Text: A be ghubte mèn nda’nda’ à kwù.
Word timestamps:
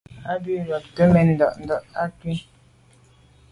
A 0.31 0.33
be 0.43 0.53
ghubte 0.67 1.03
mèn 1.13 1.27
nda’nda’ 1.33 1.77
à 2.01 2.03
kwù. 2.17 2.33